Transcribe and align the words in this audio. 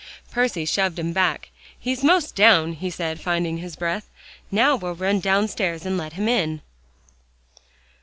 Percy 0.31 0.65
shoved 0.65 0.97
him 0.97 1.13
back. 1.13 1.51
"He's 1.77 2.03
'most 2.03 2.33
down," 2.33 2.73
he 2.73 2.89
said, 2.89 3.21
finding 3.21 3.59
his 3.59 3.75
breath. 3.75 4.09
"Now 4.49 4.75
we'll 4.75 4.95
run 4.95 5.19
downstairs 5.19 5.85
and 5.85 5.95
let 5.95 6.13
him 6.13 6.27
in." 6.27 6.63